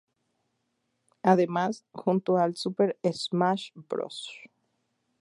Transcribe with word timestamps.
Además, 1.21 1.85
junto 1.91 2.39
al 2.39 2.55
Super 2.55 2.97
Smash 3.05 3.69
Bros. 3.87 4.31